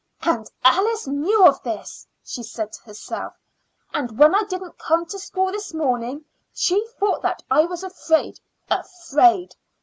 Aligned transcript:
"And 0.23 0.49
Alice 0.63 1.05
knew 1.05 1.45
of 1.45 1.61
this," 1.61 2.07
she 2.23 2.41
said 2.41 2.71
to 2.71 2.81
herself; 2.85 3.35
"and 3.93 4.17
when 4.17 4.33
I 4.33 4.45
didn't 4.45 4.79
come 4.79 5.05
to 5.05 5.19
school 5.19 5.51
this 5.51 5.75
morning 5.75 6.25
she 6.51 6.83
thought 6.99 7.21
that 7.21 7.43
I 7.51 7.65
was 7.65 7.83
afraid. 7.83 8.39
Afraid! 8.67 9.55